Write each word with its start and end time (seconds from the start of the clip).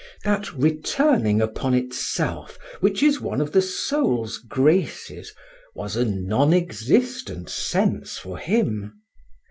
That 0.23 0.51
returning 0.53 1.43
upon 1.43 1.75
itself 1.75 2.57
which 2.79 3.03
is 3.03 3.21
one 3.21 3.39
of 3.39 3.51
the 3.51 3.61
soul's 3.61 4.39
graces, 4.39 5.31
was 5.75 5.95
a 5.95 6.03
non 6.03 6.55
existent 6.55 7.51
sense 7.51 8.17
for 8.17 8.39
him. 8.39 8.99